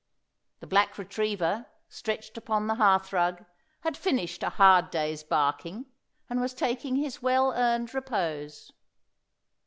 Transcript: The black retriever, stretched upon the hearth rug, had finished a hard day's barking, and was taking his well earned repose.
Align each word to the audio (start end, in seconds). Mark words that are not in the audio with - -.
The 0.61 0.65
black 0.65 0.97
retriever, 0.97 1.67
stretched 1.87 2.35
upon 2.35 2.65
the 2.65 2.73
hearth 2.73 3.13
rug, 3.13 3.45
had 3.81 3.95
finished 3.95 4.41
a 4.41 4.49
hard 4.49 4.89
day's 4.89 5.21
barking, 5.23 5.85
and 6.27 6.41
was 6.41 6.55
taking 6.55 6.95
his 6.95 7.21
well 7.21 7.51
earned 7.53 7.93
repose. 7.93 8.71